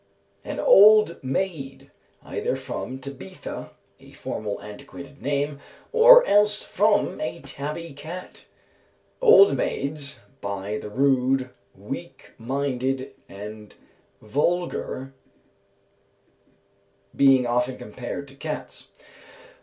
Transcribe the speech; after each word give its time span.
_"An 0.49 0.59
old 0.59 1.23
maid; 1.23 1.91
either 2.23 2.55
from 2.55 2.97
Tabitha, 2.97 3.69
a 3.99 4.11
formal 4.13 4.59
antiquated 4.59 5.21
name, 5.21 5.59
or 5.91 6.25
else 6.25 6.63
from 6.63 7.21
a 7.21 7.39
tabby 7.41 7.93
cat; 7.93 8.45
old 9.21 9.55
maids, 9.55 10.21
by 10.41 10.79
the 10.79 10.89
rude, 10.89 11.51
weak 11.75 12.31
minded, 12.39 13.13
and 13.29 13.75
vulgar, 14.23 15.13
being 17.15 17.45
often 17.45 17.77
compared 17.77 18.27
to 18.29 18.33
cats. 18.33 18.87